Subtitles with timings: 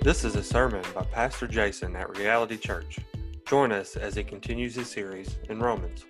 [0.00, 3.00] This is a sermon by Pastor Jason at Reality Church.
[3.46, 6.04] Join us as he continues his series in Romans.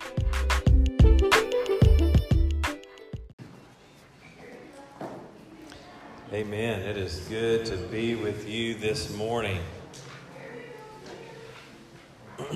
[6.31, 6.81] Amen.
[6.81, 9.59] It is good to be with you this morning.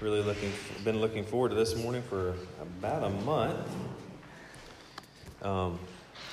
[0.00, 0.52] really looking
[0.84, 3.66] been looking forward to this morning for about a month.
[5.40, 5.78] Um,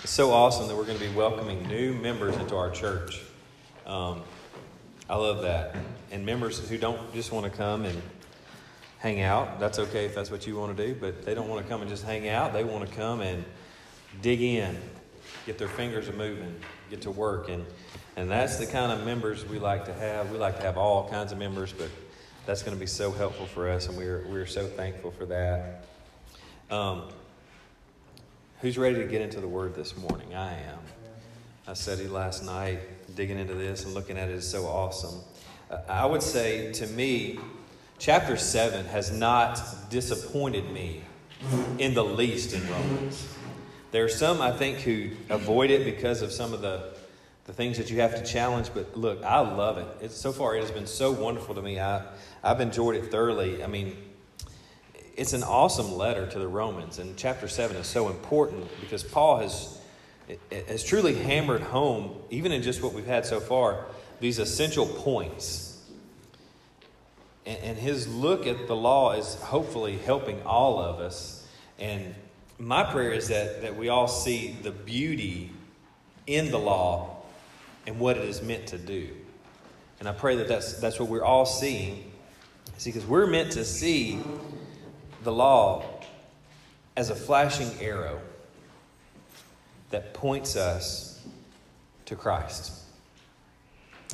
[0.03, 3.21] it's so awesome that we're going to be welcoming new members into our church.
[3.85, 4.21] Um,
[5.09, 5.75] I love that,
[6.11, 8.01] and members who don't just want to come and
[8.99, 9.59] hang out.
[9.59, 11.81] That's okay if that's what you want to do, but they don't want to come
[11.81, 12.53] and just hang out.
[12.53, 13.43] They want to come and
[14.21, 14.77] dig in,
[15.45, 16.55] get their fingers moving,
[16.89, 17.65] get to work, and
[18.15, 20.31] and that's the kind of members we like to have.
[20.31, 21.89] We like to have all kinds of members, but
[22.45, 25.83] that's going to be so helpful for us, and we're we're so thankful for that.
[26.71, 27.09] Um,
[28.61, 30.35] who's ready to get into the Word this morning?
[30.35, 30.79] I am.
[31.67, 32.79] I studied last night,
[33.15, 35.21] digging into this and looking at it is so awesome.
[35.87, 37.39] I would say to me,
[37.99, 41.03] chapter seven has not disappointed me
[41.77, 43.33] in the least in Romans.
[43.91, 46.93] There are some, I think, who avoid it because of some of the,
[47.45, 48.71] the things that you have to challenge.
[48.73, 49.87] But look, I love it.
[50.01, 51.79] It's, so far, it has been so wonderful to me.
[51.79, 52.03] I,
[52.43, 53.63] I've enjoyed it thoroughly.
[53.63, 53.95] I mean,
[55.19, 59.39] it's an awesome letter to the Romans, and chapter 7 is so important because Paul
[59.39, 59.77] has,
[60.49, 63.83] has truly hammered home, even in just what we've had so far,
[64.21, 65.83] these essential points.
[67.45, 71.45] And, and his look at the law is hopefully helping all of us.
[71.79, 72.15] And
[72.57, 75.51] my prayer is that, that we all see the beauty
[76.27, 77.17] in the law
[77.85, 79.09] and what it is meant to do.
[79.99, 82.09] And I pray that that's, that's what we're all seeing.
[82.77, 84.21] See, because we're meant to see
[85.23, 85.83] the law
[86.95, 88.21] as a flashing arrow
[89.89, 91.21] that points us
[92.05, 92.73] to Christ.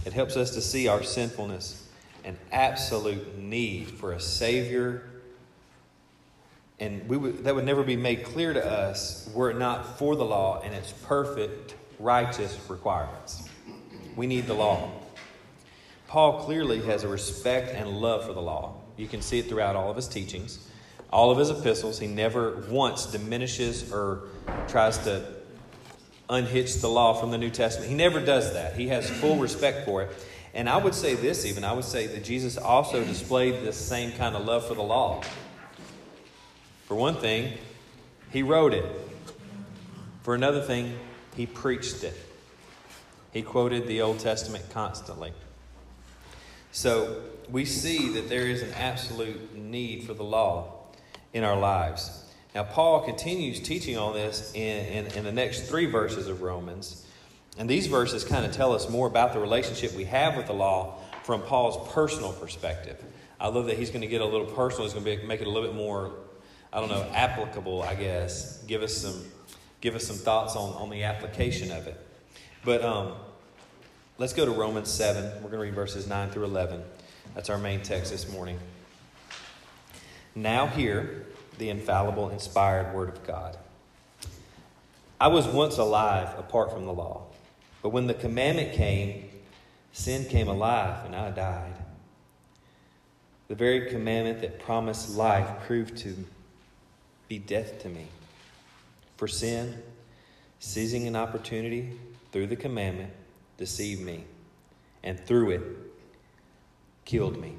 [0.05, 1.87] It helps us to see our sinfulness
[2.23, 5.09] and absolute need for a Savior
[6.79, 10.15] and we would, that would never be made clear to us were it not for
[10.15, 13.47] the law and its perfect, righteous requirements.
[14.15, 14.91] We need the law.
[16.07, 18.75] Paul clearly has a respect and love for the law.
[18.97, 20.69] You can see it throughout all of his teachings,
[21.15, 21.97] all of his epistles.
[21.97, 24.23] He never once diminishes or
[24.67, 25.25] tries to
[26.29, 27.89] unhitch the law from the New Testament.
[27.89, 28.75] He never does that.
[28.75, 30.09] He has full respect for it.
[30.53, 34.11] And I would say this even I would say that Jesus also displayed this same
[34.11, 35.23] kind of love for the law.
[36.83, 37.53] For one thing,
[38.31, 38.85] he wrote it.
[40.23, 40.99] For another thing,
[41.37, 42.17] he preached it.
[43.31, 45.31] He quoted the Old Testament constantly.
[46.73, 50.74] So we see that there is an absolute need for the law
[51.35, 52.23] in our lives.
[52.55, 57.05] Now, Paul continues teaching on this in, in, in the next three verses of Romans.
[57.57, 60.53] And these verses kind of tell us more about the relationship we have with the
[60.53, 63.03] law from Paul's personal perspective.
[63.39, 64.85] I love that he's going to get a little personal.
[64.85, 66.13] He's going to be, make it a little bit more
[66.75, 68.61] I don't know, applicable, I guess.
[68.63, 69.23] Give us some,
[69.79, 71.97] give us some thoughts on, on the application of it.
[72.65, 73.13] But um,
[74.17, 75.23] let's go to Romans 7.
[75.35, 76.83] We're going to read verses 9 through 11.
[77.33, 78.59] That's our main text this morning.
[80.35, 81.25] Now, hear
[81.57, 83.57] the infallible, inspired Word of God.
[85.19, 87.23] I was once alive apart from the law,
[87.81, 89.29] but when the commandment came,
[89.93, 91.73] sin came alive and I died.
[93.47, 96.15] The very commandment that promised life proved to
[97.29, 98.07] be death to me.
[99.15, 99.81] For sin,
[100.59, 101.97] seizing an opportunity
[102.33, 103.13] through the commandment,
[103.57, 104.25] deceived me,
[105.01, 105.61] and through it,
[107.05, 107.53] killed me.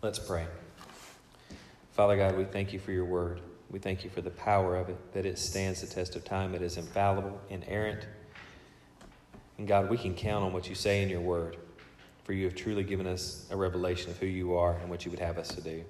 [0.00, 0.46] Let's pray.
[1.98, 3.40] Father God, we thank you for your word.
[3.70, 6.54] We thank you for the power of it, that it stands the test of time.
[6.54, 8.06] It is infallible, inerrant.
[9.58, 11.56] And God, we can count on what you say in your word,
[12.22, 15.10] for you have truly given us a revelation of who you are and what you
[15.10, 15.82] would have us to do.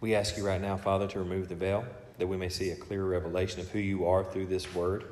[0.00, 1.84] We ask you right now, Father, to remove the veil
[2.18, 5.04] that we may see a clear revelation of who you are through this word.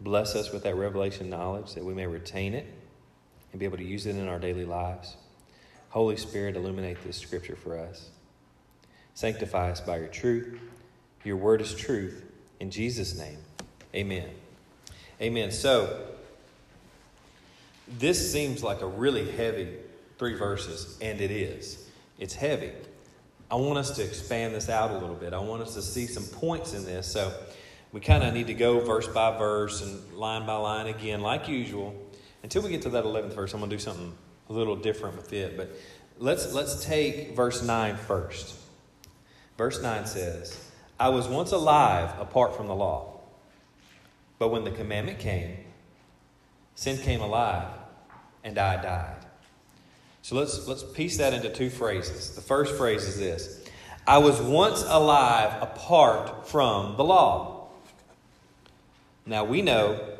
[0.00, 2.72] Bless us with that revelation knowledge that we may retain it
[3.52, 5.18] and be able to use it in our daily lives.
[5.94, 8.08] Holy Spirit, illuminate this scripture for us.
[9.14, 10.58] Sanctify us by your truth.
[11.22, 12.20] Your word is truth.
[12.58, 13.38] In Jesus' name,
[13.94, 14.28] amen.
[15.22, 15.52] Amen.
[15.52, 16.04] So,
[17.86, 19.68] this seems like a really heavy
[20.18, 21.88] three verses, and it is.
[22.18, 22.72] It's heavy.
[23.48, 25.32] I want us to expand this out a little bit.
[25.32, 27.06] I want us to see some points in this.
[27.06, 27.32] So
[27.92, 31.46] we kind of need to go verse by verse and line by line again, like
[31.46, 31.94] usual.
[32.42, 34.12] Until we get to that 11th verse, I'm going to do something
[34.48, 35.56] a little different with it.
[35.56, 35.70] But
[36.18, 38.56] let's, let's take verse 9 first.
[39.56, 43.20] Verse 9 says, I was once alive apart from the law,
[44.38, 45.56] but when the commandment came,
[46.74, 47.68] sin came alive,
[48.42, 49.24] and I died.
[50.22, 52.34] So let's, let's piece that into two phrases.
[52.34, 53.64] The first phrase is this
[54.06, 57.68] I was once alive apart from the law.
[59.26, 60.16] Now we know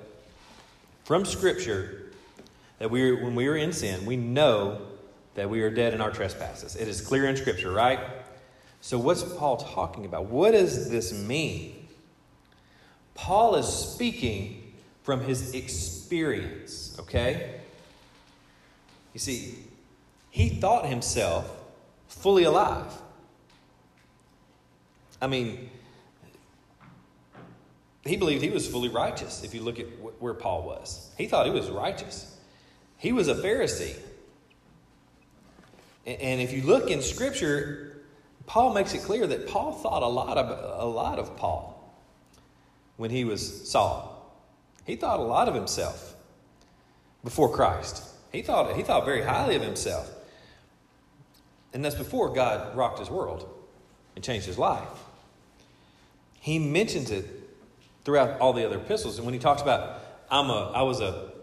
[1.05, 2.04] from Scripture
[2.85, 4.79] that we when we are in sin, we know
[5.37, 6.77] that we are dead in our trespasses.
[6.77, 7.99] It is clear in Scripture, right?
[8.83, 10.27] So, what's Paul talking about?
[10.27, 11.89] What does this mean?
[13.15, 17.59] Paul is speaking from his experience, okay?
[19.15, 19.61] You see,
[20.31, 21.51] he thought himself
[22.09, 22.93] fully alive.
[25.23, 25.71] I mean,
[28.05, 29.87] he believed he was fully righteous if you look at
[30.21, 31.11] where Paul was.
[31.17, 32.33] He thought he was righteous.
[33.05, 33.95] He was a Pharisee.
[36.07, 38.03] And if you look in Scripture,
[38.47, 41.95] Paul makes it clear that Paul thought a lot of, a lot of Paul
[42.97, 44.35] when he was Saul.
[44.87, 46.15] He thought a lot of himself
[47.23, 48.03] before Christ.
[48.33, 50.11] He thought, he thought very highly of himself.
[51.75, 53.47] And that's before God rocked his world
[54.17, 54.89] and changed his life.
[56.41, 57.27] He mentions it
[58.07, 59.19] throughout all the other epistles.
[59.19, 61.34] And when he talks about, I'm a, I was a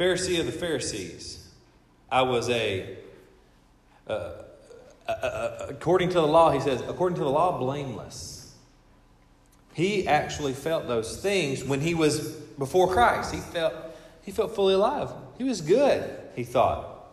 [0.00, 1.46] Pharisee of the Pharisees,
[2.10, 2.96] I was a,
[4.08, 4.42] uh, uh,
[5.06, 8.54] uh, uh, according to the law, he says, according to the law, blameless.
[9.74, 13.34] He actually felt those things when he was before Christ.
[13.34, 13.74] He felt,
[14.22, 15.10] he felt fully alive.
[15.36, 17.10] He was good, he thought.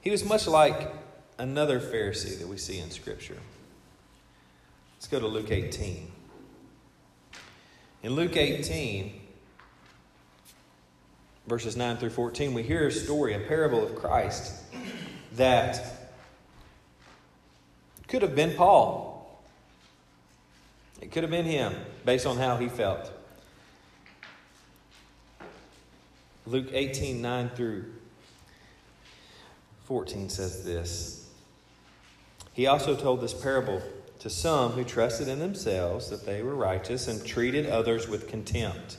[0.00, 0.92] He was much like
[1.38, 3.38] another Pharisee that we see in Scripture.
[4.96, 6.10] Let's go to Luke 18.
[8.02, 9.21] In Luke 18,
[11.46, 14.62] verses 9 through 14, we hear a story, a parable of Christ
[15.36, 16.10] that
[18.08, 19.40] could have been Paul.
[21.00, 21.74] It could have been him
[22.04, 23.10] based on how he felt.
[26.46, 27.84] Luke 18, 9 through
[29.84, 31.28] 14 says this.
[32.52, 33.82] He also told this parable
[34.18, 38.98] to some who trusted in themselves that they were righteous and treated others with contempt.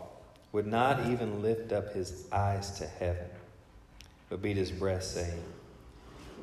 [0.51, 3.27] would not even lift up his eyes to heaven,
[4.29, 5.41] but beat his breast, saying,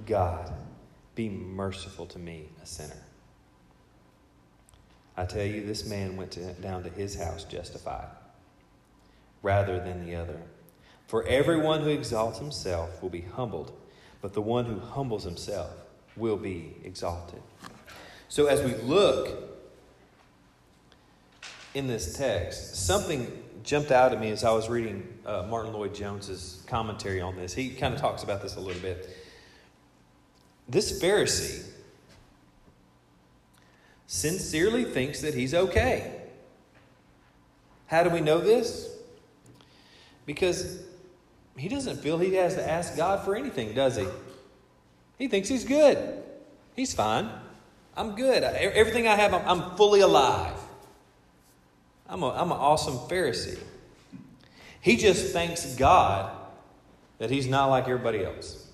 [0.06, 0.52] God,
[1.14, 3.02] be merciful to me, a sinner.
[5.16, 8.08] I tell you, this man went to, down to his house justified
[9.42, 10.40] rather than the other.
[11.06, 13.72] For everyone who exalts himself will be humbled,
[14.20, 15.70] but the one who humbles himself
[16.16, 17.40] will be exalted.
[18.28, 19.58] So as we look
[21.74, 23.26] in this text, something
[23.68, 27.52] jumped out at me as I was reading uh, Martyn Lloyd-Jones's commentary on this.
[27.52, 29.14] He kind of talks about this a little bit.
[30.66, 31.66] This Pharisee
[34.06, 36.18] sincerely thinks that he's okay.
[37.88, 38.88] How do we know this?
[40.24, 40.82] Because
[41.58, 44.06] he doesn't feel he has to ask God for anything, does he?
[45.18, 46.22] He thinks he's good.
[46.74, 47.28] He's fine.
[47.94, 48.42] I'm good.
[48.42, 50.57] Everything I have, I'm fully alive.
[52.08, 53.58] I'm, a, I'm an awesome Pharisee.
[54.80, 56.34] He just thanks God
[57.18, 58.66] that he's not like everybody else.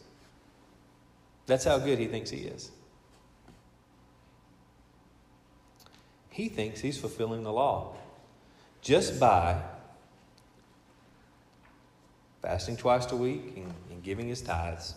[1.47, 2.71] That's how good he thinks he is.
[6.31, 7.95] He thinks he's fulfilling the law
[8.83, 9.61] just by
[12.43, 14.95] fasting twice a week and, and giving his tithes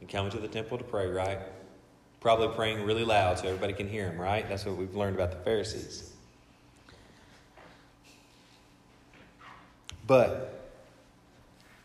[0.00, 1.38] and coming to the temple to pray, right?
[2.20, 4.46] Probably praying really loud so everybody can hear him, right?
[4.48, 6.12] That's what we've learned about the Pharisees.
[10.06, 10.70] But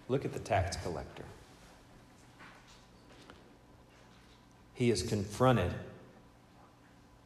[0.10, 1.24] look at the tax collector.
[4.74, 5.74] He is confronted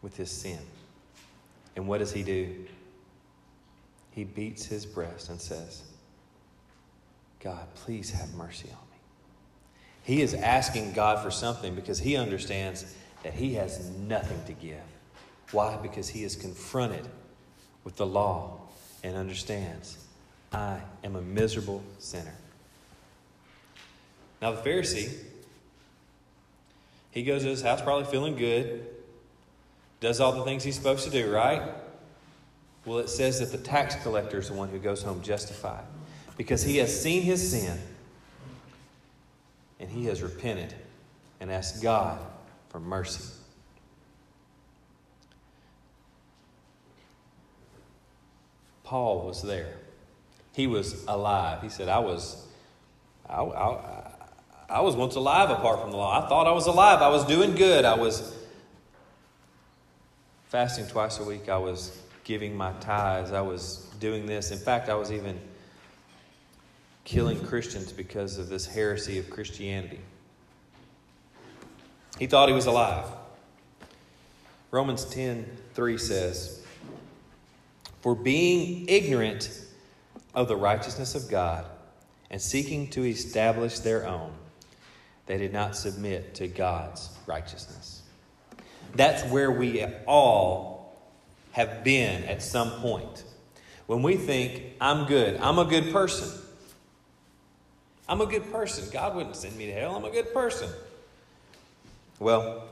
[0.01, 0.59] with his sin.
[1.75, 2.53] And what does he do?
[4.11, 5.83] He beats his breast and says,
[7.39, 8.88] God, please have mercy on me.
[10.09, 14.81] He is asking God for something because he understands that he has nothing to give.
[15.51, 15.77] Why?
[15.77, 17.07] Because he is confronted
[17.83, 18.57] with the law
[19.03, 20.03] and understands
[20.51, 22.33] I am a miserable sinner.
[24.41, 25.15] Now, the Pharisee,
[27.11, 28.87] he goes to his house probably feeling good,
[29.99, 31.61] does all the things he's supposed to do, right?
[32.83, 35.83] Well, it says that the tax collector is the one who goes home justified.
[36.35, 37.77] because he has seen his sin
[39.79, 40.73] and he has repented
[41.39, 42.19] and asked God
[42.69, 43.23] for mercy.
[48.83, 49.75] Paul was there.
[50.53, 51.61] He was alive.
[51.61, 52.47] He said, I was,
[53.29, 54.11] I, I,
[54.67, 56.23] I was once alive apart from the law.
[56.23, 57.01] I thought I was alive.
[57.01, 57.85] I was doing good.
[57.85, 58.35] I was
[60.47, 61.49] fasting twice a week.
[61.49, 63.31] I was giving my tithes.
[63.31, 64.51] I was doing this.
[64.51, 65.39] In fact, I was even
[67.03, 69.99] killing Christians because of this heresy of Christianity.
[72.17, 73.05] He thought he was alive.
[74.71, 76.63] Romans 10 3 says,
[78.01, 79.65] For being ignorant
[80.35, 81.65] of the righteousness of God
[82.29, 84.31] and seeking to establish their own,
[85.25, 88.01] they did not submit to God's righteousness.
[88.95, 90.99] That's where we all
[91.51, 93.23] have been at some point.
[93.87, 96.29] When we think, I'm good, I'm a good person.
[98.09, 98.89] I'm a good person.
[98.91, 99.95] God wouldn't send me to hell.
[99.95, 100.67] I'm a good person.
[102.17, 102.63] Well,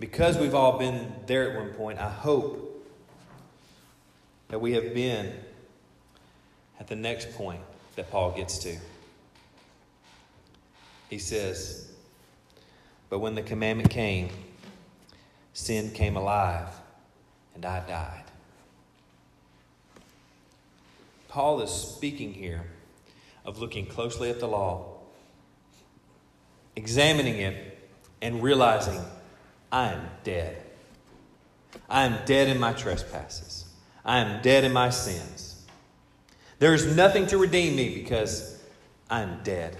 [0.00, 2.86] because we've all been there at one point, I hope
[4.48, 5.34] that we have been
[6.80, 7.60] at the next point
[7.96, 8.78] that Paul gets to.
[11.10, 11.92] He says,
[13.10, 14.30] But when the commandment came,
[15.52, 16.68] sin came alive,
[17.54, 18.24] and I died.
[21.28, 22.64] Paul is speaking here
[23.48, 24.84] of looking closely at the law,
[26.76, 27.78] examining it,
[28.20, 29.00] and realizing
[29.72, 30.62] I am dead.
[31.88, 33.64] I am dead in my trespasses.
[34.04, 35.64] I am dead in my sins.
[36.58, 38.62] There is nothing to redeem me because
[39.08, 39.78] I am dead.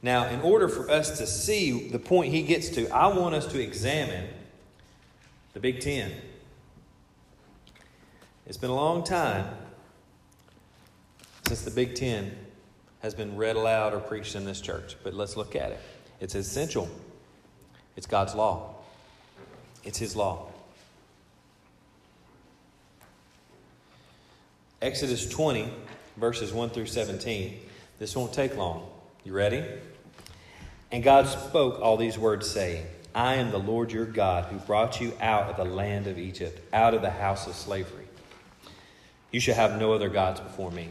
[0.00, 3.46] Now, in order for us to see the point he gets to, I want us
[3.48, 4.26] to examine
[5.52, 6.12] the Big Ten.
[8.46, 9.48] It's been a long time
[11.48, 12.30] since the Big Ten
[13.00, 15.80] has been read aloud or preached in this church, but let's look at it.
[16.20, 16.90] It's essential,
[17.96, 18.74] it's God's law,
[19.82, 20.48] it's His law.
[24.82, 25.72] Exodus 20,
[26.18, 27.58] verses 1 through 17.
[27.98, 28.86] This won't take long.
[29.24, 29.64] You ready?
[30.92, 35.00] And God spoke all these words, saying, I am the Lord your God who brought
[35.00, 38.04] you out of the land of Egypt, out of the house of slavery.
[39.30, 40.90] You shall have no other gods before me.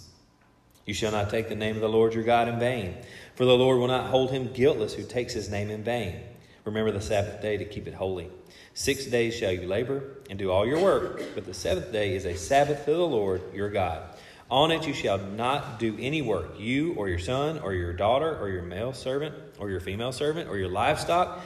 [0.91, 2.97] You shall not take the name of the Lord your God in vain,
[3.35, 6.19] for the Lord will not hold him guiltless who takes his name in vain.
[6.65, 8.27] Remember the Sabbath day to keep it holy.
[8.73, 12.25] Six days shall you labor and do all your work, but the seventh day is
[12.25, 14.03] a Sabbath to the Lord your God.
[14.49, 18.37] On it you shall not do any work, you or your son or your daughter
[18.37, 21.39] or your male servant or your female servant or your livestock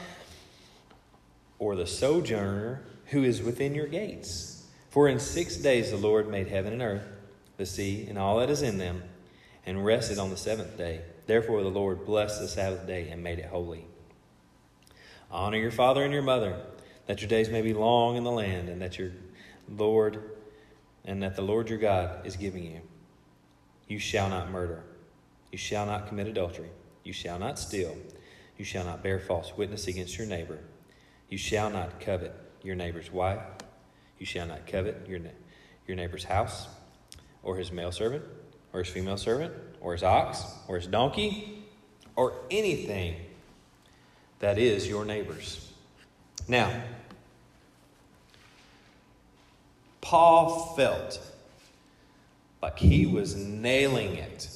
[1.59, 4.65] or the sojourner who is within your gates.
[4.89, 7.05] For in six days the Lord made heaven and earth,
[7.57, 9.03] the sea, and all that is in them,
[9.65, 11.01] and rested on the seventh day.
[11.25, 13.85] Therefore the Lord blessed the Sabbath day and made it holy.
[15.31, 16.61] Honor your father and your mother,
[17.07, 19.11] that your days may be long in the land, and that your
[19.69, 20.21] Lord
[21.03, 22.81] and that the Lord your God is giving you.
[23.87, 24.83] You shall not murder.
[25.51, 26.69] You shall not commit adultery.
[27.03, 27.95] You shall not steal.
[28.57, 30.59] You shall not bear false witness against your neighbor.
[31.29, 33.41] You shall not covet your neighbor's wife.
[34.17, 35.19] You shall not covet your,
[35.87, 36.67] your neighbor's house,
[37.43, 38.23] or his male servant,
[38.75, 41.63] or his female servant, or his ox, or his donkey,
[42.17, 43.15] or anything
[44.39, 45.71] that is your neighbor's.
[46.49, 46.83] Now,
[50.01, 51.21] Paul felt
[52.61, 54.49] like he was nailing it.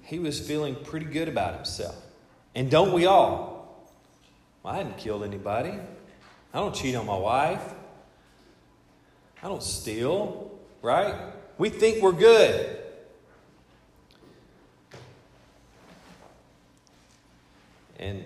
[0.00, 1.96] He was feeling pretty good about himself.
[2.54, 3.84] And don't we all?
[4.62, 5.74] Well, I hadn't killed anybody.
[6.54, 7.74] I don't cheat on my wife.
[9.42, 10.53] I don't steal,
[10.84, 11.14] right?
[11.56, 12.78] We think we're good.
[17.98, 18.24] And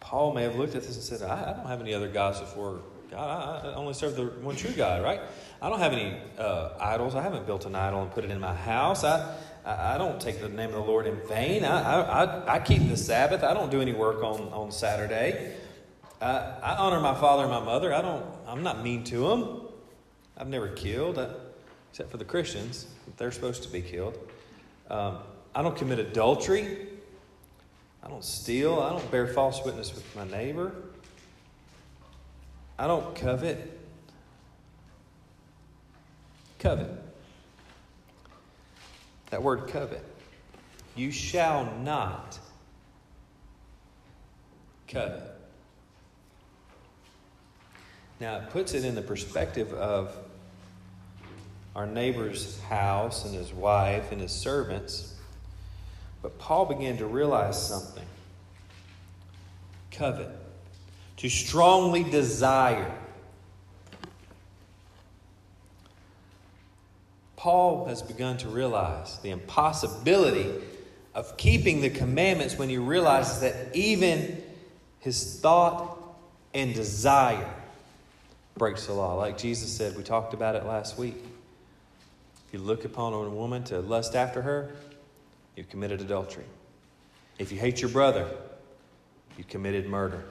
[0.00, 2.40] Paul may have looked at this and said, I, I don't have any other gods
[2.40, 3.64] before God.
[3.64, 5.20] I, I only serve the one true God, right?
[5.62, 7.14] I don't have any uh, idols.
[7.14, 9.02] I haven't built an idol and put it in my house.
[9.02, 9.34] I,
[9.64, 11.64] I, I don't take the name of the Lord in vain.
[11.64, 13.42] I, I, I, keep the Sabbath.
[13.42, 15.56] I don't do any work on, on Saturday.
[16.20, 17.94] I, I honor my father and my mother.
[17.94, 19.60] I don't, I'm not mean to them.
[20.36, 21.28] I've never killed, uh,
[21.94, 22.88] except for the Christians.
[23.18, 24.18] They're supposed to be killed.
[24.90, 25.18] Um,
[25.54, 26.88] I don't commit adultery.
[28.02, 28.80] I don't steal.
[28.80, 30.72] I don't bear false witness with my neighbor.
[32.80, 33.80] I don't covet.
[36.58, 36.90] Covet.
[39.30, 40.04] That word covet.
[40.96, 42.40] You shall not
[44.88, 45.30] covet.
[48.18, 50.23] Now, it puts it in the perspective of
[51.74, 55.14] our neighbor's house and his wife and his servants.
[56.22, 58.06] But Paul began to realize something
[59.90, 60.28] covet,
[61.18, 62.92] to strongly desire.
[67.36, 70.50] Paul has begun to realize the impossibility
[71.14, 74.42] of keeping the commandments when he realizes that even
[75.00, 75.98] his thought
[76.54, 77.48] and desire
[78.56, 79.14] breaks the law.
[79.14, 81.22] Like Jesus said, we talked about it last week.
[82.54, 84.70] You look upon a woman to lust after her,
[85.56, 86.44] you've committed adultery.
[87.36, 88.30] If you hate your brother,
[89.36, 90.24] you committed murder.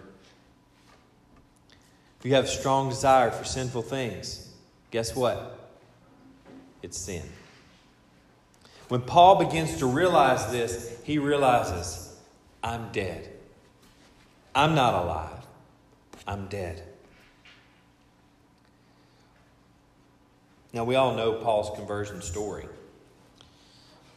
[2.17, 4.53] If you have strong desire for sinful things,
[4.89, 5.75] guess what?
[6.81, 7.23] It's sin.
[8.87, 12.17] When Paul begins to realize this, he realizes,
[12.63, 13.33] I'm dead.
[14.55, 15.45] I'm not alive.
[16.25, 16.83] I'm dead.
[20.73, 22.65] Now, we all know Paul's conversion story.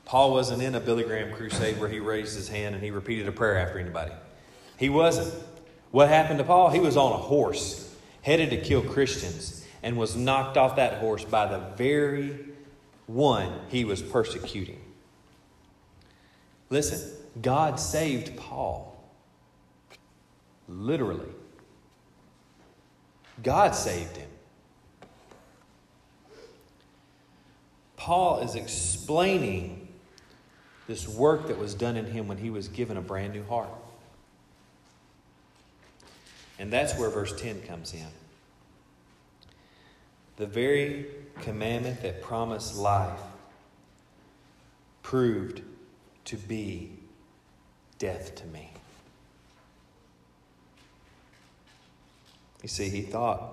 [0.07, 3.29] Paul wasn't in a Billy Graham crusade where he raised his hand and he repeated
[3.29, 4.13] a prayer after anybody.
[4.79, 5.33] He wasn't.
[5.91, 6.71] What happened to Paul?
[6.71, 11.25] He was on a horse, headed to kill Christians, and was knocked off that horse
[11.25, 12.39] by the very
[13.07, 14.81] one he was persecuting.
[16.71, 18.93] Listen, God saved Paul.
[20.69, 21.29] Literally.
[23.43, 24.29] God saved him.
[28.07, 29.89] Paul is explaining
[30.87, 33.69] this work that was done in him when he was given a brand new heart.
[36.57, 38.07] And that's where verse 10 comes in.
[40.37, 41.07] The very
[41.41, 43.19] commandment that promised life
[45.03, 45.63] proved
[46.27, 46.93] to be
[47.99, 48.71] death to me.
[52.63, 53.53] You see, he thought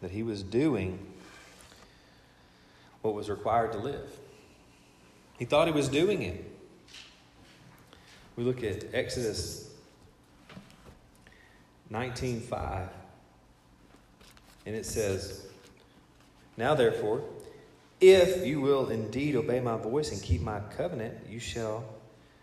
[0.00, 1.09] that he was doing
[3.02, 4.10] what was required to live.
[5.38, 6.44] He thought he was doing it.
[8.36, 9.70] We look at Exodus
[11.90, 12.88] 19:5
[14.66, 15.46] and it says,
[16.56, 17.24] "Now therefore,
[18.00, 21.84] if you will indeed obey my voice and keep my covenant, you shall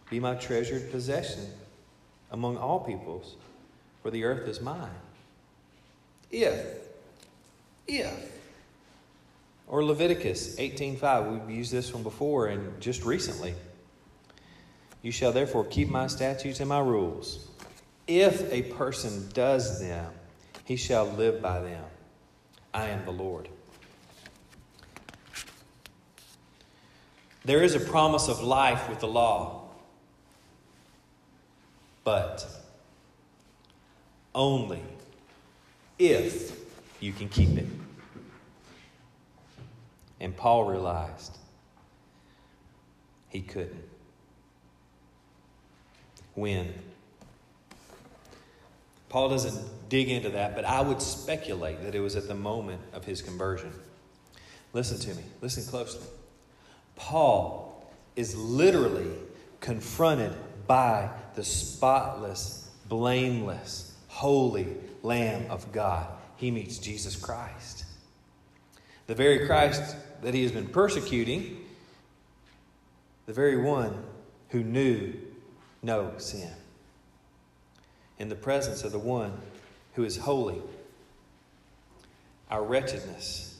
[0.09, 1.53] be my treasured possession
[2.31, 3.35] among all peoples,
[4.01, 4.99] for the earth is mine."
[6.31, 6.89] If
[7.87, 8.36] if
[9.67, 13.53] or Leviticus 18:5, we've used this one before and just recently.
[15.01, 17.47] You shall therefore keep my statutes and my rules.
[18.07, 20.11] If a person does them,
[20.63, 21.83] he shall live by them.
[22.73, 23.49] I am the Lord.
[27.45, 29.69] There is a promise of life with the law,
[32.03, 32.45] but
[34.35, 34.83] only
[35.97, 36.57] if
[36.99, 37.65] you can keep it.
[40.19, 41.37] And Paul realized
[43.29, 43.83] he couldn't.
[46.33, 46.73] When?
[49.09, 52.81] Paul doesn't dig into that, but I would speculate that it was at the moment
[52.93, 53.71] of his conversion.
[54.73, 56.05] Listen to me, listen closely.
[56.95, 59.11] Paul is literally
[59.59, 60.33] confronted
[60.67, 66.07] by the spotless, blameless, holy Lamb of God.
[66.35, 67.85] He meets Jesus Christ.
[69.07, 71.63] The very Christ that he has been persecuting,
[73.25, 74.03] the very one
[74.49, 75.13] who knew
[75.83, 76.51] no sin.
[78.19, 79.33] In the presence of the one
[79.93, 80.61] who is holy,
[82.49, 83.59] our wretchedness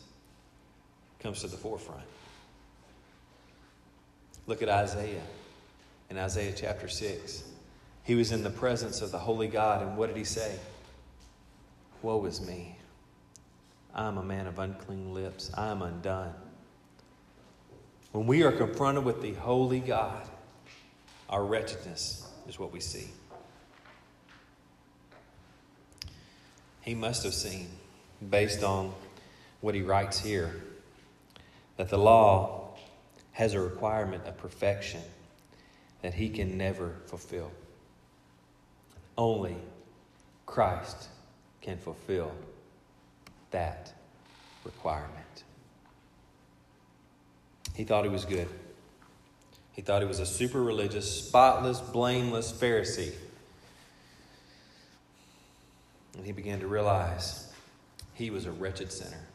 [1.20, 2.04] comes to the forefront.
[4.48, 5.24] Look at Isaiah
[6.10, 7.44] in Isaiah chapter 6.
[8.04, 10.58] He was in the presence of the holy God, and what did he say?
[12.02, 12.78] Woe is me.
[13.94, 15.52] I am a man of unclean lips.
[15.54, 16.34] I am undone.
[18.12, 20.28] When we are confronted with the holy God,
[21.30, 23.10] our wretchedness is what we see.
[26.82, 27.68] He must have seen,
[28.30, 28.94] based on
[29.62, 30.56] what he writes here,
[31.76, 32.76] that the law
[33.34, 35.02] has a requirement of perfection
[36.02, 37.52] that he can never fulfill.
[39.18, 39.58] Only
[40.46, 41.10] Christ
[41.62, 42.32] can fulfill
[43.52, 43.94] that
[44.64, 45.44] requirement.
[47.78, 48.48] He thought he was good.
[49.74, 53.14] He thought he was a super religious, spotless, blameless Pharisee.
[56.16, 57.54] And he began to realize
[58.16, 59.28] he was a wretched sinner.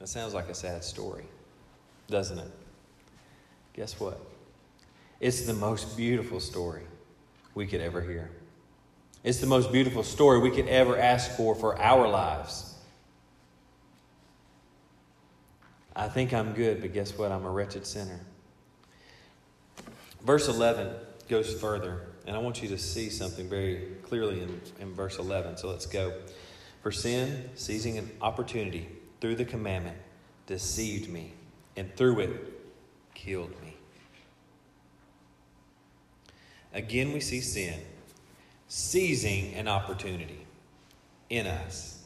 [0.00, 1.26] That sounds like a sad story,
[2.08, 2.50] doesn't it?
[3.74, 4.20] Guess what?
[5.20, 6.82] It's the most beautiful story
[7.54, 8.32] we could ever hear.
[9.22, 12.67] It's the most beautiful story we could ever ask for for our lives.
[15.98, 17.32] I think I'm good, but guess what?
[17.32, 18.20] I'm a wretched sinner.
[20.24, 20.94] Verse 11
[21.28, 25.56] goes further, and I want you to see something very clearly in, in verse 11.
[25.56, 26.12] So let's go.
[26.82, 28.88] For sin, seizing an opportunity
[29.20, 29.96] through the commandment,
[30.46, 31.32] deceived me,
[31.76, 32.30] and through it,
[33.14, 33.76] killed me.
[36.72, 37.80] Again, we see sin
[38.68, 40.46] seizing an opportunity
[41.28, 41.97] in us.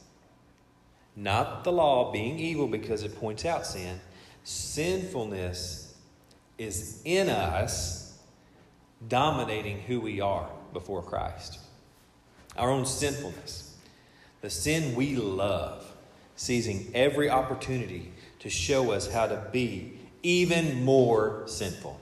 [1.15, 4.01] Not the law being evil because it points out sin.
[4.45, 5.95] Sinfulness
[6.59, 8.19] is in us,
[9.09, 11.59] dominating who we are before Christ.
[12.57, 13.77] Our own sinfulness.
[14.41, 15.85] The sin we love,
[16.37, 22.01] seizing every opportunity to show us how to be even more sinful.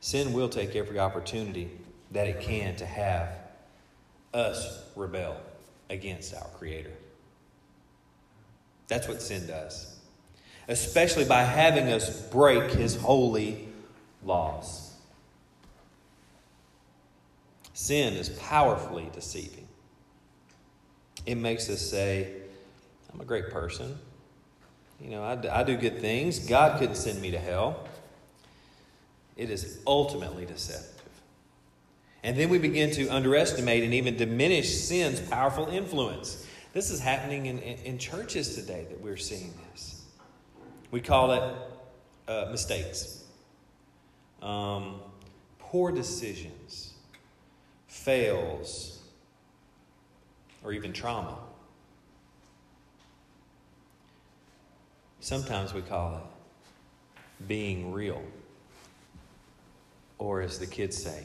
[0.00, 1.70] Sin will take every opportunity
[2.10, 3.28] that it can to have
[4.34, 5.36] us rebel
[5.92, 6.92] against our Creator.
[8.88, 9.96] That's what sin does,
[10.68, 13.68] especially by having us break His holy
[14.24, 14.92] laws.
[17.74, 19.66] Sin is powerfully deceiving.
[21.24, 22.32] It makes us say,
[23.12, 23.98] I'm a great person.
[25.00, 26.38] You know, I, I do good things.
[26.38, 27.86] God couldn't send me to hell.
[29.36, 31.01] It is ultimately deceptive.
[32.22, 36.46] And then we begin to underestimate and even diminish sin's powerful influence.
[36.72, 40.02] This is happening in, in, in churches today that we're seeing this.
[40.90, 41.54] We call it
[42.28, 43.24] uh, mistakes,
[44.40, 45.00] um,
[45.58, 46.92] poor decisions,
[47.88, 49.02] fails,
[50.62, 51.38] or even trauma.
[55.20, 58.22] Sometimes we call it being real
[60.18, 61.24] or as the kids say,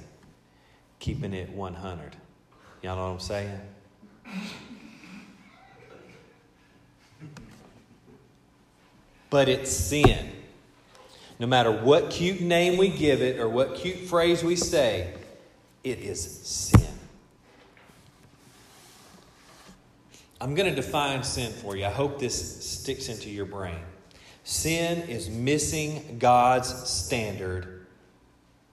[1.00, 2.16] keeping it 100.
[2.82, 3.60] Y'all know what I'm saying?
[9.30, 10.32] But it's sin.
[11.40, 15.14] No matter what cute name we give it or what cute phrase we say,
[15.84, 16.88] it is sin.
[20.40, 21.86] I'm going to define sin for you.
[21.86, 23.80] I hope this sticks into your brain.
[24.44, 27.86] Sin is missing God's standard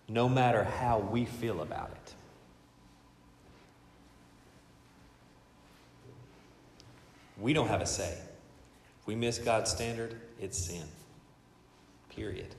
[0.08, 2.13] no matter how we feel about it.
[7.44, 8.10] We don't have a say.
[9.00, 10.84] If we miss God's standard, it's sin.
[12.08, 12.54] Period.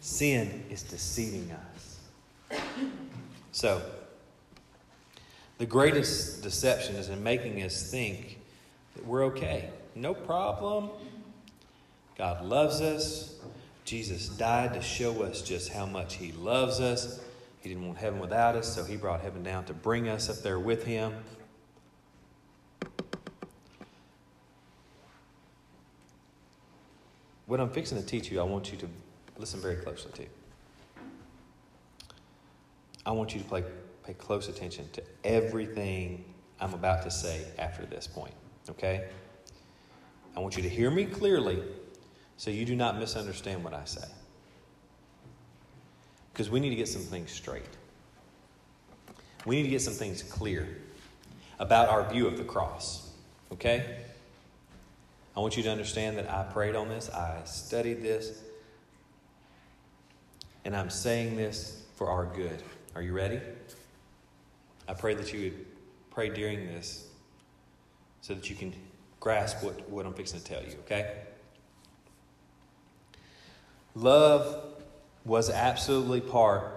[0.00, 2.60] Sin is deceiving us.
[3.50, 3.80] So,
[5.56, 8.40] the greatest deception is in making us think
[8.94, 9.70] that we're okay.
[9.94, 10.90] No problem.
[12.18, 13.36] God loves us.
[13.86, 17.22] Jesus died to show us just how much He loves us.
[17.62, 20.42] He didn't want heaven without us, so He brought heaven down to bring us up
[20.42, 21.14] there with Him.
[27.46, 28.88] What I'm fixing to teach you, I want you to
[29.38, 30.26] listen very closely to.
[33.04, 33.64] I want you to pay,
[34.04, 36.24] pay close attention to everything
[36.60, 38.34] I'm about to say after this point,
[38.68, 39.08] okay?
[40.36, 41.62] I want you to hear me clearly
[42.36, 44.06] so you do not misunderstand what I say.
[46.32, 47.64] Because we need to get some things straight.
[49.46, 50.68] We need to get some things clear
[51.58, 53.12] about our view of the cross.
[53.52, 54.04] Okay?
[55.36, 58.42] I want you to understand that I prayed on this, I studied this,
[60.64, 62.62] and I'm saying this for our good.
[62.94, 63.40] Are you ready?
[64.88, 65.66] I pray that you would
[66.10, 67.06] pray during this
[68.22, 68.74] so that you can
[69.20, 71.12] grasp what, what I'm fixing to tell you, okay?
[73.94, 74.64] Love
[75.24, 76.72] was absolutely part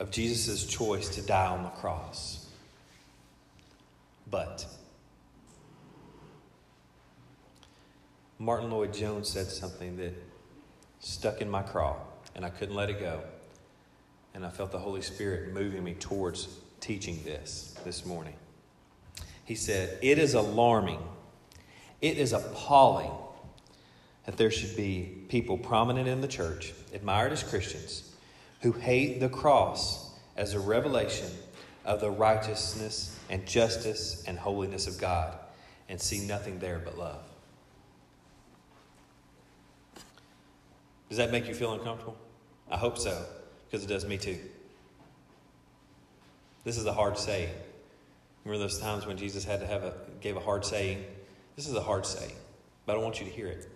[0.00, 2.48] of Jesus' choice to die on the cross.
[4.30, 4.66] But
[8.38, 10.12] Martyn Lloyd-Jones said something that
[11.00, 11.96] stuck in my craw,
[12.34, 13.22] and I couldn't let it go.
[14.34, 16.48] And I felt the Holy Spirit moving me towards
[16.80, 18.34] teaching this this morning.
[19.44, 21.00] He said, It is alarming,
[22.02, 23.12] it is appalling
[24.26, 28.12] that there should be people prominent in the church, admired as Christians,
[28.60, 31.30] who hate the cross as a revelation
[31.86, 35.38] of the righteousness and justice and holiness of God
[35.88, 37.22] and see nothing there but love.
[41.08, 42.16] Does that make you feel uncomfortable?
[42.70, 43.24] I hope so,
[43.66, 44.38] because it does me too.
[46.64, 47.54] This is a hard saying.
[48.44, 51.04] Remember those times when Jesus had to have a gave a hard saying?
[51.54, 52.34] This is a hard saying,
[52.86, 53.68] but I want you to hear it.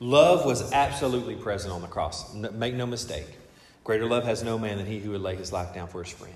[0.00, 2.34] Love was absolutely present on the cross.
[2.34, 3.38] No, make no mistake.
[3.84, 6.12] Greater love has no man than he who would lay his life down for his
[6.12, 6.34] friend.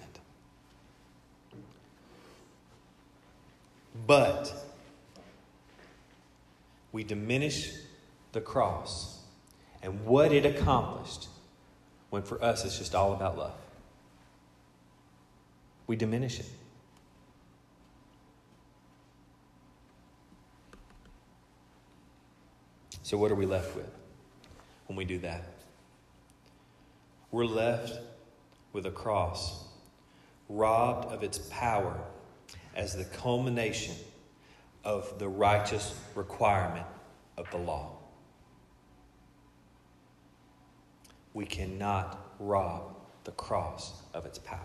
[4.06, 4.52] But
[6.92, 7.72] we diminish
[8.32, 9.20] the cross
[9.82, 11.28] and what it accomplished
[12.10, 13.54] when for us it's just all about love.
[15.86, 16.46] We diminish it.
[23.02, 23.90] So, what are we left with
[24.86, 25.42] when we do that?
[27.30, 27.98] We're left
[28.72, 29.64] with a cross
[30.48, 31.98] robbed of its power
[32.74, 33.94] as the culmination
[34.84, 36.86] of the righteous requirement
[37.36, 37.97] of the law.
[41.38, 44.58] We cannot rob the cross of its power.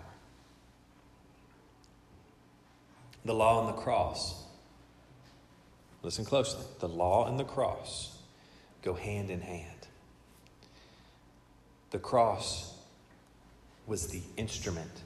[3.26, 4.44] The law and the cross,
[6.02, 8.18] listen closely, the law and the cross
[8.82, 9.88] go hand in hand.
[11.92, 12.76] The cross
[13.86, 15.04] was the instrument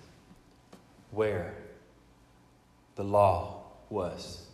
[1.12, 1.53] where
[2.95, 4.47] the law was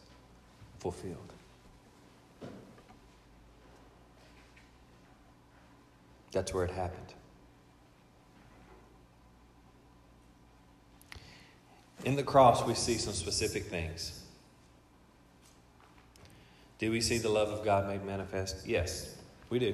[0.79, 1.32] fulfilled.
[6.33, 7.13] That's where it happened.
[12.03, 14.19] In the cross, we see some specific things.
[16.79, 18.67] Do we see the love of God made manifest?
[18.67, 19.15] Yes,
[19.49, 19.73] we do.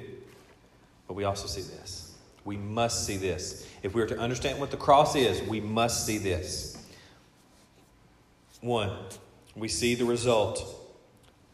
[1.08, 2.14] But we also see this.
[2.44, 3.66] We must see this.
[3.82, 6.76] If we are to understand what the cross is, we must see this.
[8.60, 8.96] One,
[9.56, 10.62] we see the result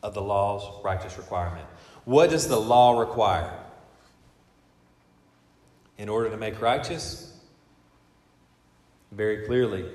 [0.02, 1.66] of the law's righteous requirement.
[2.04, 3.65] What does the law require?
[5.98, 7.32] In order to make righteous,
[9.12, 9.86] very clearly,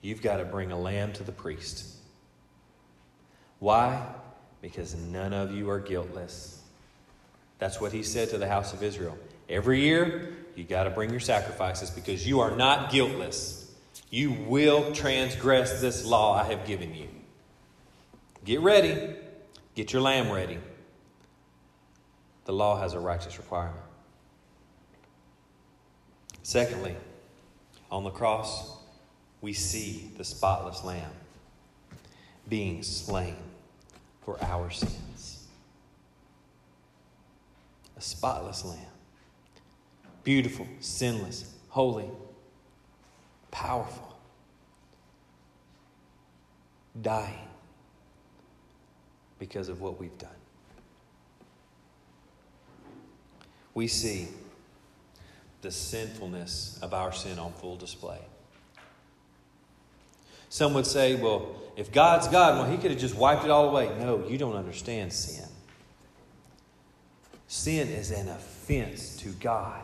[0.00, 1.86] you've got to bring a lamb to the priest.
[3.60, 4.04] Why?
[4.60, 6.60] Because none of you are guiltless.
[7.58, 9.16] That's what he said to the house of Israel.
[9.48, 13.72] Every year, you got to bring your sacrifices because you are not guiltless.
[14.10, 17.08] You will transgress this law I have given you.
[18.44, 19.14] Get ready.
[19.74, 20.58] Get your lamb ready.
[22.44, 23.78] The law has a righteous requirement.
[26.42, 26.96] Secondly,
[27.90, 28.78] on the cross,
[29.40, 31.10] we see the spotless lamb
[32.48, 33.36] being slain
[34.24, 35.46] for our sins.
[37.96, 38.78] A spotless lamb.
[40.24, 42.08] Beautiful, sinless, holy,
[43.50, 44.16] powerful,
[47.00, 47.48] dying
[49.38, 50.30] because of what we've done.
[53.74, 54.28] We see
[55.62, 58.18] the sinfulness of our sin on full display.
[60.48, 63.70] Some would say, well, if God's God, well, He could have just wiped it all
[63.70, 63.90] away.
[63.98, 65.48] No, you don't understand sin.
[67.46, 69.80] Sin is an offense to God.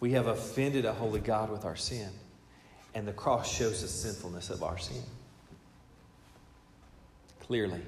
[0.00, 2.10] We have offended a holy God with our sin,
[2.94, 5.02] and the cross shows the sinfulness of our sin.
[7.40, 7.80] Clearly,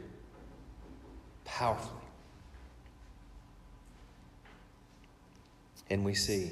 [1.45, 2.01] powerfully.
[5.88, 6.51] And we see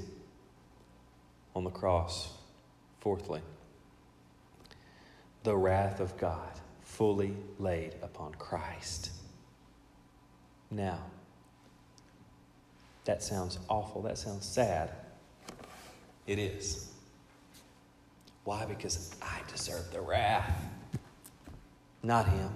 [1.58, 2.30] on the cross,
[3.00, 3.40] fourthly,
[5.42, 6.52] the wrath of God
[6.84, 9.10] fully laid upon Christ.
[10.70, 11.00] Now,
[13.06, 14.02] that sounds awful.
[14.02, 14.92] That sounds sad.
[16.28, 16.92] It is.
[18.44, 18.64] Why?
[18.64, 20.62] Because I deserve the wrath,
[22.04, 22.50] not Him.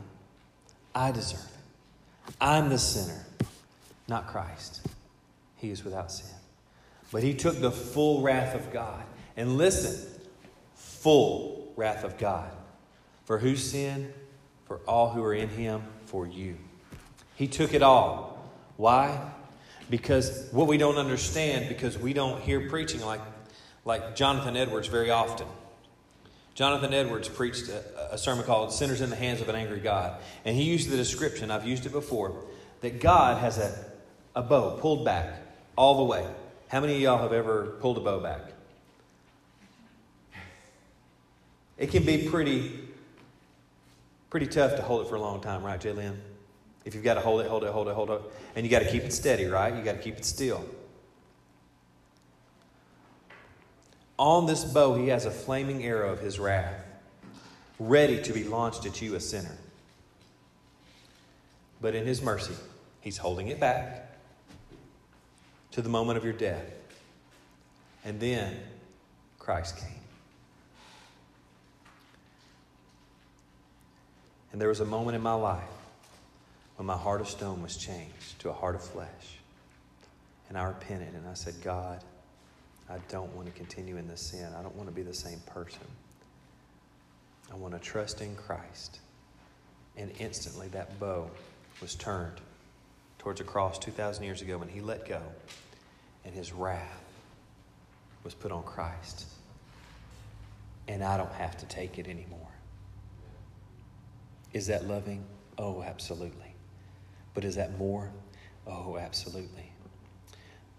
[0.95, 2.35] I deserve it.
[2.41, 3.27] I'm the sinner,
[4.07, 4.87] not Christ.
[5.57, 6.37] He is without sin.
[7.13, 9.05] But He took the full wrath of God.
[9.37, 10.11] And listen,
[10.75, 12.51] full wrath of God
[13.25, 14.13] for whose sin?
[14.67, 16.57] For all who are in him, for you.
[17.35, 18.45] He took it all.
[18.77, 19.31] Why?
[19.91, 23.21] Because what we don't understand, because we don't hear preaching like,
[23.85, 25.47] like Jonathan Edwards very often.
[26.55, 30.21] Jonathan Edwards preached a, a sermon called Sinners in the Hands of an Angry God.
[30.45, 32.45] And he used the description, I've used it before,
[32.83, 33.75] that God has a,
[34.35, 35.37] a bow pulled back
[35.77, 36.27] all the way.
[36.73, 38.41] How many of y'all have ever pulled a bow back?
[41.79, 42.93] It can be pretty
[44.33, 46.17] Pretty tough to hold it for a long time, right, Jalen?
[46.87, 48.23] If you've got to hold it, hold it, hold it, hold it.
[48.57, 49.77] And you got to keep it steady, right?
[49.77, 50.65] You got to keep it still.
[54.17, 56.83] On this bow, he has a flaming arrow of his wrath,
[57.79, 59.59] ready to be launched at you, a sinner.
[61.83, 62.55] But in his mercy,
[63.03, 64.02] he's holding it back
[65.73, 66.71] to the moment of your death.
[68.05, 68.57] And then
[69.39, 69.89] Christ came.
[74.53, 75.63] And there was a moment in my life
[76.77, 79.39] when my heart of stone was changed to a heart of flesh.
[80.49, 82.03] And I repented and I said, God,
[82.91, 84.47] I don't want to continue in this sin.
[84.59, 85.87] I don't want to be the same person.
[87.51, 89.01] I want to trust in Christ.
[89.97, 91.31] And instantly that bow
[91.81, 92.41] was turned
[93.23, 95.23] towards a cross 2,000 years ago when he let go
[96.25, 97.05] and his wrath
[98.25, 99.27] was put on Christ.
[100.89, 102.49] And I don't have to take it anymore.
[104.53, 105.25] Is that loving?
[105.57, 106.53] Oh, absolutely.
[107.33, 108.11] But is that more?
[108.67, 109.73] Oh, absolutely.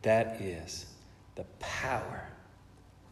[0.01, 0.85] That is
[1.35, 2.27] the power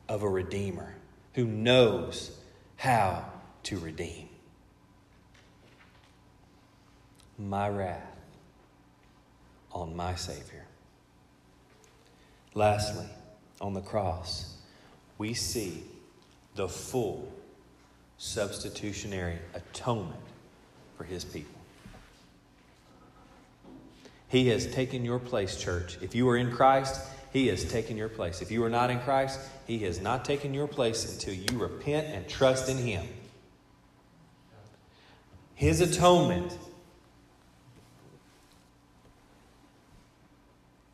[0.09, 0.93] of a Redeemer
[1.35, 2.37] who knows
[2.75, 3.25] how
[3.63, 4.27] to redeem.
[7.39, 8.10] My wrath
[9.73, 10.65] on my Savior.
[12.53, 13.07] Lastly,
[13.59, 14.57] on the cross,
[15.17, 15.83] we see
[16.55, 17.31] the full
[18.17, 20.19] substitutionary atonement
[20.97, 21.59] for his people.
[24.27, 25.97] He has taken your place, church.
[26.01, 28.41] If you are in Christ, he has taken your place.
[28.41, 32.07] If you are not in Christ, He has not taken your place until you repent
[32.07, 33.07] and trust in Him.
[35.55, 36.57] His atonement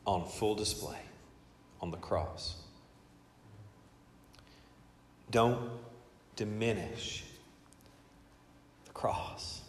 [0.08, 0.98] on full display
[1.82, 2.56] on the cross.
[5.30, 5.68] Don't
[6.34, 7.24] diminish
[8.86, 9.60] the cross.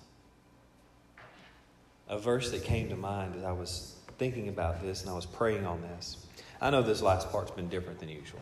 [2.07, 5.25] A verse that came to mind as I was thinking about this and I was
[5.25, 6.25] praying on this.
[6.61, 8.39] I know this last part's been different than usual,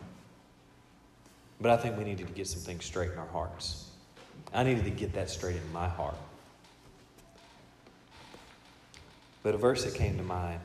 [1.60, 3.90] but I think we needed to get some things straight in our hearts.
[4.54, 6.14] I needed to get that straight in my heart.
[9.42, 10.60] But a verse that came to mind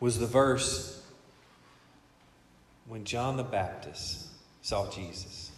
[0.00, 1.02] was the verse
[2.86, 4.28] when John the Baptist
[4.62, 5.50] saw Jesus.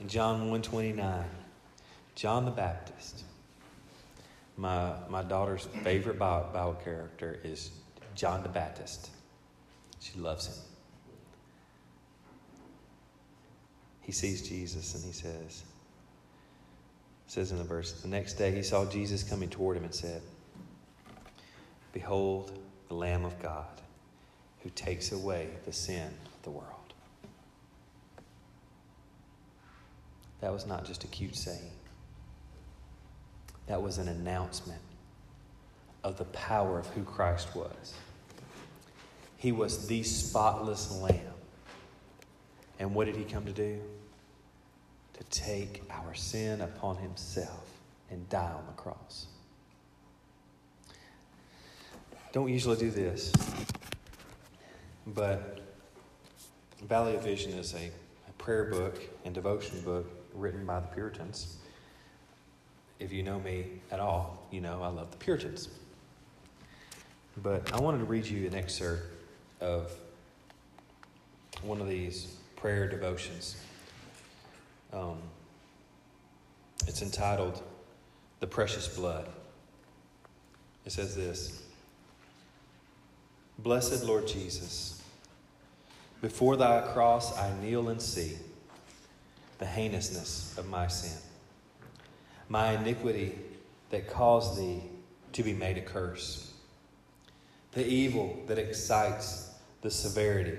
[0.00, 1.24] In John 129,
[2.14, 3.24] John the Baptist
[4.56, 7.70] my, my daughter's favorite Bible, Bible character is
[8.14, 9.10] John the Baptist.
[10.00, 10.54] She loves him.
[14.02, 15.64] He sees Jesus and he says,
[17.26, 20.20] says in the verse, the next day he saw Jesus coming toward him and said,
[21.94, 22.50] Behold
[22.88, 23.80] the Lamb of God
[24.62, 26.68] who takes away the sin of the world.
[30.40, 31.70] That was not just a cute saying.
[33.68, 34.82] That was an announcement
[36.02, 37.94] of the power of who Christ was.
[39.36, 41.20] He was the spotless lamb.
[42.80, 43.80] And what did he come to do?
[45.14, 47.70] To take our sin upon himself
[48.10, 49.28] and die on the cross.
[52.34, 53.32] Don't usually do this,
[55.06, 55.60] but
[56.82, 57.90] Valley of Vision is a,
[58.28, 61.56] a prayer book and devotion book written by the Puritans
[63.00, 65.68] if you know me at all, you know I love the Puritans.
[67.42, 69.04] But I wanted to read you an excerpt
[69.60, 69.92] of
[71.62, 73.56] one of these prayer devotions.
[74.92, 75.18] Um,
[76.86, 77.62] it's entitled
[78.40, 79.28] The Precious Blood.
[80.86, 81.63] It says this
[83.64, 85.02] Blessed Lord Jesus,
[86.20, 88.36] before thy cross I kneel and see
[89.58, 91.18] the heinousness of my sin
[92.48, 93.38] my iniquity
[93.90, 94.82] that caused thee
[95.32, 96.52] to be made a curse,
[97.72, 99.50] the evil that excites
[99.82, 100.58] the severity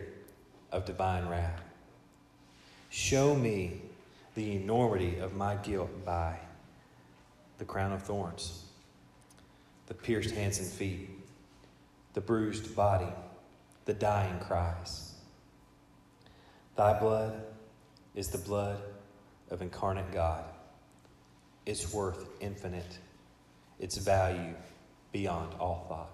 [0.71, 1.61] of divine wrath.
[2.89, 3.81] Show me
[4.35, 6.37] the enormity of my guilt by
[7.57, 8.65] the crown of thorns,
[9.87, 11.09] the pierced hands and feet,
[12.15, 13.13] the bruised body,
[13.83, 15.13] the dying cries.
[16.75, 17.43] Thy blood
[18.15, 18.81] is the blood
[19.51, 20.45] of incarnate God
[21.65, 22.99] its worth infinite,
[23.79, 24.53] its value
[25.11, 26.11] beyond all thought.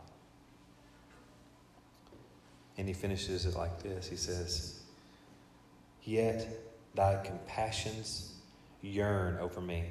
[2.77, 4.81] And he finishes it like this He says,
[6.03, 6.47] Yet
[6.95, 8.33] thy compassions
[8.81, 9.85] yearn over me.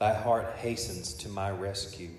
[0.00, 2.10] Thy heart hastens to my rescue.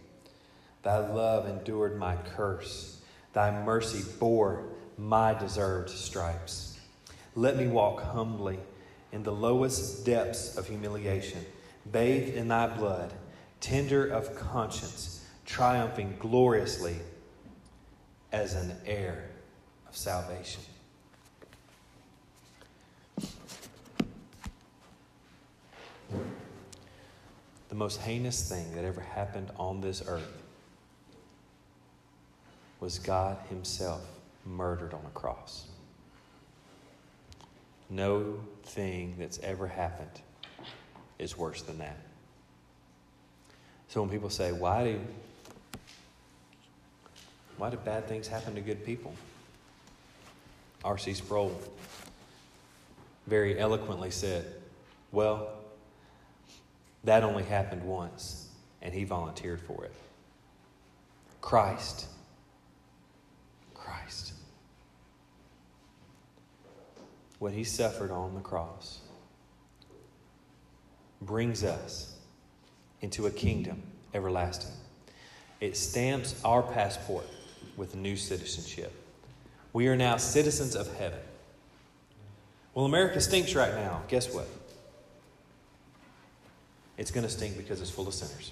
[0.86, 3.01] Thy love endured my curse.
[3.33, 4.65] Thy mercy bore
[4.99, 6.79] my deserved stripes.
[7.33, 8.59] Let me walk humbly
[9.11, 11.43] in the lowest depths of humiliation
[11.91, 13.11] bathed in thy blood,
[13.59, 16.97] tender of conscience, triumphing gloriously
[18.31, 19.31] as an heir
[19.89, 20.61] of salvation.
[27.69, 30.44] The most heinous thing that ever happened on this earth
[32.80, 34.05] was God Himself
[34.45, 35.67] murdered on a cross.
[37.89, 40.21] No thing that's ever happened
[41.19, 41.97] is worse than that.
[43.88, 44.99] So when people say, why do
[47.57, 49.13] why do bad things happen to good people?
[50.84, 51.13] R.C.
[51.13, 51.57] Sproul
[53.28, 54.45] very eloquently said,
[55.11, 55.49] Well,
[57.05, 58.49] that only happened once,
[58.82, 59.93] and he volunteered for it.
[61.41, 62.07] Christ.
[63.86, 64.33] Christ.
[67.39, 68.99] What he suffered on the cross
[71.21, 72.15] brings us
[73.01, 73.83] into a kingdom
[74.13, 74.71] everlasting.
[75.61, 77.25] It stamps our passport
[77.77, 78.91] with new citizenship.
[79.73, 81.19] We are now citizens of heaven.
[82.73, 84.01] Well, America stinks right now.
[84.07, 84.47] Guess what?
[86.97, 88.51] It's going to stink because it's full of sinners.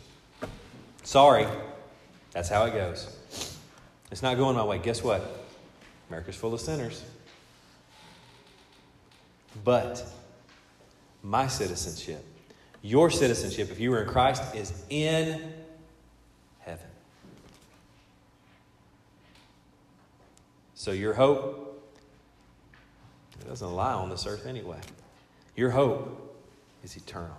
[1.04, 1.48] Sorry,
[2.32, 3.18] that's how it goes.
[4.12, 4.80] It's not going my way.
[4.80, 5.46] Guess what?
[6.10, 7.04] America's full of sinners.
[9.64, 10.06] But
[11.24, 12.24] my citizenship,
[12.82, 15.54] your citizenship, if you are in Christ, is in
[16.60, 16.86] heaven.
[20.76, 21.92] So your hope,
[23.40, 24.80] it doesn't lie on this earth anyway.
[25.56, 26.38] Your hope
[26.84, 27.38] is eternal.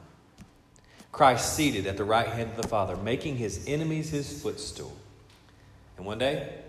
[1.13, 4.97] Christ seated at the right hand of the Father, making his enemies his footstool.
[5.97, 6.61] And one day,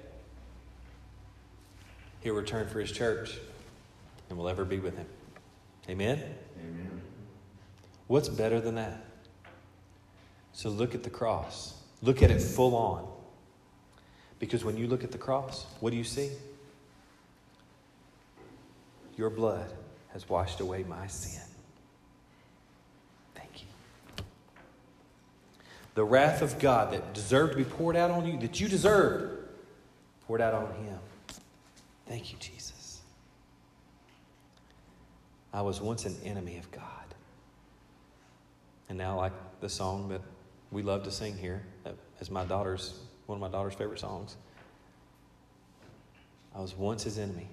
[2.22, 3.38] he'll return for his church,
[4.30, 5.08] and we'll ever be with him.
[5.90, 6.22] Amen?
[6.60, 7.02] Amen.
[8.08, 9.04] What's better than that?
[10.54, 11.76] So look at the cross.
[12.02, 13.08] Look at it full on.
[14.40, 16.30] Because when you look at the cross, what do you see?
[19.18, 19.72] Your blood
[20.14, 21.42] has washed away my sin.
[23.34, 24.24] Thank you.
[25.96, 29.48] The wrath of God that deserved to be poured out on you, that you deserved,
[30.28, 31.00] poured out on him.
[32.06, 33.02] Thank you, Jesus.
[35.54, 36.84] I was once an enemy of God.
[38.90, 39.32] And now, like
[39.62, 40.22] the song that
[40.72, 44.36] we love to sing here, uh, as my daughter's, one of my daughter's favorite songs,
[46.54, 47.48] I was once his enemy.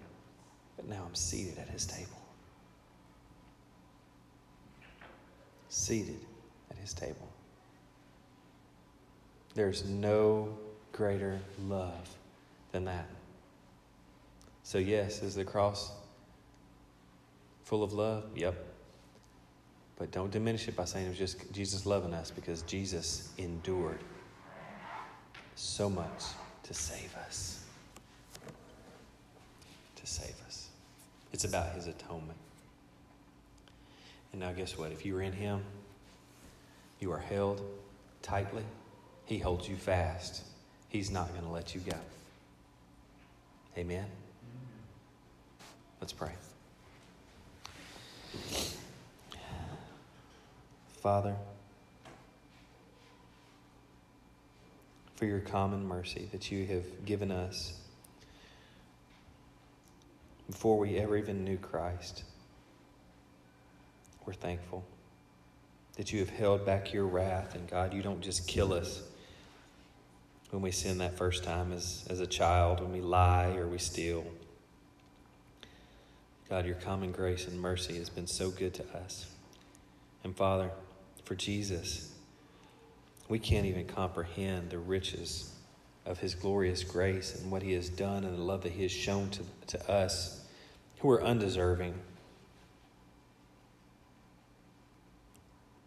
[0.77, 2.11] But now I'm seated at his table.
[5.69, 6.21] Seated
[6.71, 7.32] at his table.
[9.55, 10.57] There's no
[10.93, 12.09] greater love
[12.73, 13.07] than that.
[14.63, 15.93] So, yes, is the cross
[17.65, 18.25] full of love?
[18.35, 18.55] Yep.
[19.99, 24.01] But don't diminish it by saying it was just Jesus loving us because Jesus endured
[25.55, 26.25] so much
[26.63, 27.65] to save us.
[29.97, 30.69] To save us.
[31.33, 32.39] It's about his atonement.
[34.33, 34.93] And now, guess what?
[34.93, 35.63] If you are in him,
[37.01, 37.63] you are held
[38.23, 38.65] tightly.
[39.33, 40.43] He holds you fast.
[40.91, 41.97] He's not going to let you go.
[43.79, 44.05] Amen?
[46.03, 46.33] Let's pray.
[51.01, 51.35] Father,
[55.15, 57.73] for your common mercy that you have given us
[60.47, 62.25] before we ever even knew Christ.
[64.27, 64.85] We're thankful
[65.97, 69.01] that you have held back your wrath, and God, you don't just kill us
[70.53, 73.79] when we sin that first time as, as a child, when we lie or we
[73.79, 74.23] steal.
[76.51, 79.27] God, your common grace and mercy has been so good to us.
[80.23, 80.71] And Father,
[81.25, 82.13] for Jesus,
[83.31, 85.55] we can't even comprehend the riches
[86.05, 88.93] of his glorious grace and what he has done and the love that he has
[88.93, 90.45] shown to, to us
[90.99, 91.95] who are undeserving.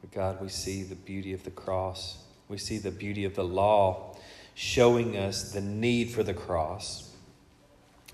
[0.02, 2.18] But God, we see the beauty of the cross.
[2.50, 4.16] We see the beauty of the law
[4.56, 7.12] showing us the need for the cross.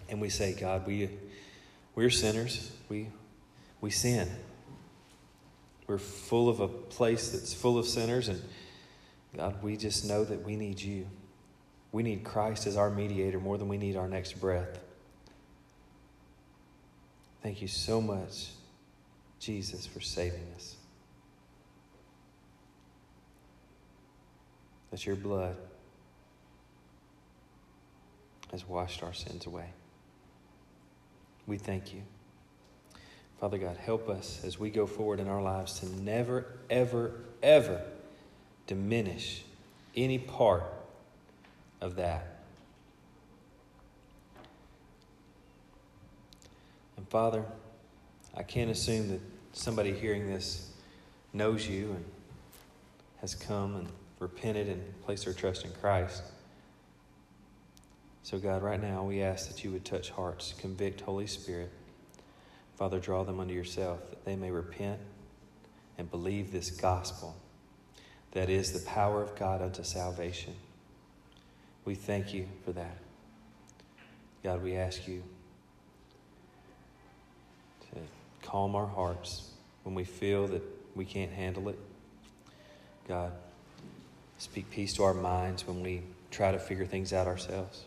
[0.09, 1.09] And we say, God, we,
[1.95, 2.71] we're sinners.
[2.89, 3.07] We,
[3.79, 4.27] we sin.
[5.87, 8.27] We're full of a place that's full of sinners.
[8.27, 8.41] And
[9.37, 11.07] God, we just know that we need you.
[11.91, 14.79] We need Christ as our mediator more than we need our next breath.
[17.43, 18.49] Thank you so much,
[19.39, 20.75] Jesus, for saving us.
[24.89, 25.55] That your blood
[28.51, 29.69] has washed our sins away.
[31.47, 32.01] We thank you.
[33.39, 37.81] Father God, help us as we go forward in our lives to never, ever, ever
[38.67, 39.43] diminish
[39.95, 40.63] any part
[41.81, 42.41] of that
[47.01, 47.43] And Father,
[48.37, 49.21] I can't assume that
[49.53, 50.69] somebody hearing this
[51.33, 52.05] knows you and
[53.21, 53.87] has come and
[54.19, 56.21] repented and placed their trust in Christ.
[58.23, 61.71] So, God, right now we ask that you would touch hearts, convict Holy Spirit.
[62.77, 64.99] Father, draw them unto yourself that they may repent
[65.97, 67.35] and believe this gospel
[68.31, 70.55] that is the power of God unto salvation.
[71.83, 72.97] We thank you for that.
[74.43, 75.21] God, we ask you
[77.91, 77.99] to
[78.41, 79.49] calm our hearts
[79.83, 80.63] when we feel that
[80.95, 81.77] we can't handle it.
[83.07, 83.31] God,
[84.37, 86.01] speak peace to our minds when we
[86.31, 87.83] try to figure things out ourselves.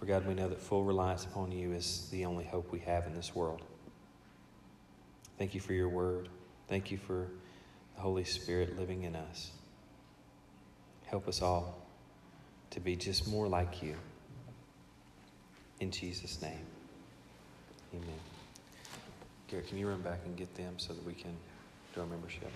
[0.00, 3.06] For God, we know that full reliance upon you is the only hope we have
[3.06, 3.60] in this world.
[5.38, 6.30] Thank you for your word.
[6.68, 7.28] Thank you for
[7.94, 9.50] the Holy Spirit living in us.
[11.04, 11.86] Help us all
[12.70, 13.94] to be just more like you.
[15.80, 16.64] In Jesus' name,
[17.92, 18.08] amen.
[19.48, 21.36] Garrett, can you run back and get them so that we can
[21.94, 22.50] do our membership?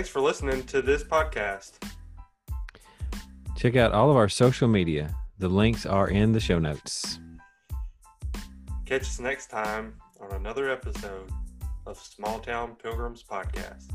[0.00, 1.72] Thanks for listening to this podcast.
[3.54, 5.14] Check out all of our social media.
[5.38, 7.20] The links are in the show notes.
[8.86, 11.30] Catch us next time on another episode
[11.84, 13.90] of Small Town Pilgrims Podcast.